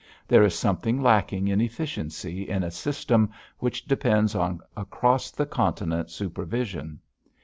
[0.27, 6.09] There is something lacking in efficiency in a system which depends on across the continent
[6.09, 6.99] supervision.